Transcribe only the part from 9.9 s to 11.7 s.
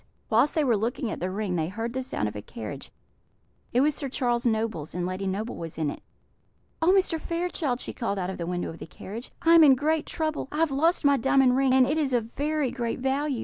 trouble; I have lost my diamond